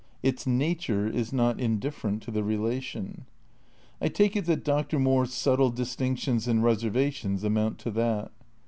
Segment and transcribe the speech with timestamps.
[0.23, 3.25] Its "nature" is not indifferent to the relation.
[4.01, 4.97] I take it that Dr.
[4.97, 8.31] Moore's subtle distinctions and reservations amount to that.